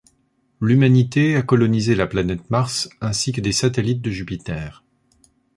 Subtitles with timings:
[0.59, 4.83] L'humanité a colonisé la planète Mars ainsi que des satellites de Jupiter.